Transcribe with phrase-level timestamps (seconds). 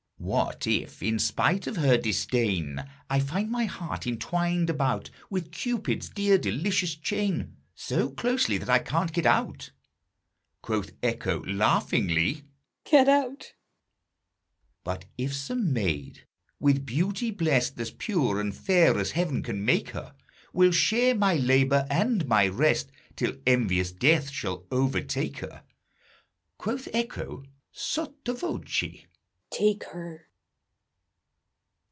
[0.23, 6.09] What if, in spite of her disdain, I find my heart intwined about With Cupid's
[6.09, 9.71] dear delicious chain So closely that I can't get out?
[10.61, 12.43] Quoth Echo, laughingly,
[12.83, 13.53] "Get out!"
[14.83, 16.27] But if some maid
[16.59, 20.13] with beauty blest, As pure and fair as Heaven can make her,
[20.53, 25.63] Will share my labor and my rest Till envious Death shall overtake her?
[26.59, 27.41] Quoth Echo
[27.71, 28.83] (sotto voce),
[29.53, 30.29] "Take her!"